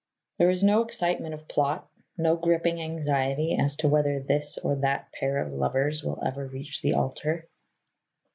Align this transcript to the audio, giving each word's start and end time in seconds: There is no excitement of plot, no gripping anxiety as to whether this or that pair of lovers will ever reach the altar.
There 0.39 0.49
is 0.49 0.63
no 0.63 0.81
excitement 0.83 1.35
of 1.35 1.47
plot, 1.47 1.87
no 2.17 2.35
gripping 2.35 2.81
anxiety 2.81 3.55
as 3.61 3.75
to 3.75 3.87
whether 3.87 4.19
this 4.19 4.57
or 4.57 4.77
that 4.77 5.11
pair 5.11 5.37
of 5.37 5.53
lovers 5.53 6.03
will 6.03 6.23
ever 6.25 6.47
reach 6.47 6.81
the 6.81 6.95
altar. 6.95 7.47